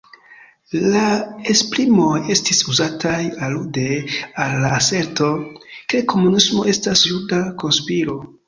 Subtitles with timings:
[0.93, 1.03] La
[1.53, 3.19] esprimoj estis uzataj
[3.49, 3.85] alude
[4.47, 5.31] al la aserto,
[5.93, 8.23] ke komunismo estas juda konspiro.